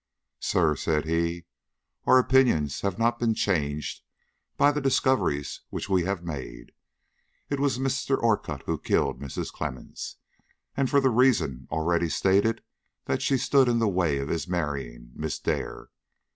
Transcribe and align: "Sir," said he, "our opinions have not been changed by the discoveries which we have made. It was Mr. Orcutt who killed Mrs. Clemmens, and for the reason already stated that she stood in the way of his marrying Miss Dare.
"Sir," 0.39 0.75
said 0.75 1.05
he, 1.05 1.45
"our 2.07 2.17
opinions 2.17 2.81
have 2.81 2.97
not 2.97 3.19
been 3.19 3.35
changed 3.35 4.01
by 4.57 4.71
the 4.71 4.81
discoveries 4.81 5.61
which 5.69 5.89
we 5.89 6.05
have 6.05 6.23
made. 6.23 6.71
It 7.51 7.59
was 7.59 7.77
Mr. 7.77 8.17
Orcutt 8.17 8.63
who 8.63 8.79
killed 8.79 9.21
Mrs. 9.21 9.53
Clemmens, 9.53 10.15
and 10.75 10.89
for 10.89 10.99
the 11.01 11.11
reason 11.11 11.67
already 11.69 12.09
stated 12.09 12.63
that 13.05 13.21
she 13.21 13.37
stood 13.37 13.67
in 13.67 13.77
the 13.77 13.87
way 13.87 14.17
of 14.17 14.29
his 14.29 14.47
marrying 14.47 15.11
Miss 15.13 15.37
Dare. 15.37 15.89